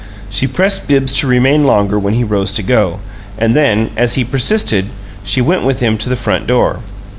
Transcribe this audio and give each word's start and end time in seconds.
She 0.31 0.47
pressed 0.47 0.87
Bibbs 0.87 1.13
to 1.19 1.27
remain 1.27 1.63
longer 1.63 1.99
when 1.99 2.15
he 2.15 2.23
rose 2.23 2.51
to 2.53 2.63
go, 2.63 3.01
and 3.37 3.53
then, 3.55 3.91
as 3.95 4.15
he 4.15 4.23
persisted, 4.23 4.87
she 5.23 5.41
went 5.41 5.63
with 5.63 5.79
him 5.79 5.95
to 5.99 6.09
the 6.09 6.15
front 6.15 6.47
door. 6.47 6.79